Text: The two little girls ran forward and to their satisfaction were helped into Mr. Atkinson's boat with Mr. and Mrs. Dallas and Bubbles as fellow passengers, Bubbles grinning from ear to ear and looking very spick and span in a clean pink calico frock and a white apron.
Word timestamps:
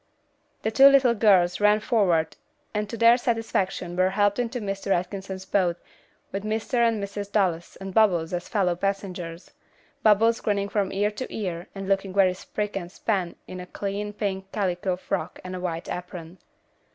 The 0.63 0.71
two 0.71 0.87
little 0.87 1.13
girls 1.13 1.59
ran 1.61 1.79
forward 1.79 2.35
and 2.73 2.89
to 2.89 2.97
their 2.97 3.17
satisfaction 3.19 3.95
were 3.95 4.09
helped 4.09 4.39
into 4.39 4.59
Mr. 4.59 4.87
Atkinson's 4.87 5.45
boat 5.45 5.77
with 6.31 6.43
Mr. 6.43 6.73
and 6.79 7.03
Mrs. 7.03 7.31
Dallas 7.31 7.75
and 7.75 7.93
Bubbles 7.93 8.33
as 8.33 8.49
fellow 8.49 8.75
passengers, 8.75 9.51
Bubbles 10.01 10.41
grinning 10.41 10.69
from 10.69 10.91
ear 10.91 11.11
to 11.11 11.31
ear 11.31 11.67
and 11.75 11.87
looking 11.87 12.15
very 12.15 12.33
spick 12.33 12.75
and 12.75 12.91
span 12.91 13.35
in 13.45 13.59
a 13.59 13.67
clean 13.67 14.11
pink 14.11 14.51
calico 14.51 14.95
frock 14.95 15.39
and 15.43 15.55
a 15.55 15.59
white 15.59 15.87
apron. 15.87 16.39